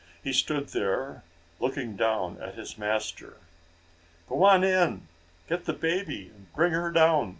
[0.23, 1.21] He stood there,
[1.59, 3.37] looking down at his master.
[4.27, 5.07] "Go on in!
[5.47, 7.29] Get the baby and bring her down!"